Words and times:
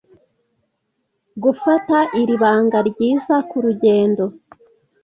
gufata 1.43 1.97
iri 2.21 2.35
banga 2.41 2.77
ryiza 2.89 3.35
kurugendo 3.49 4.23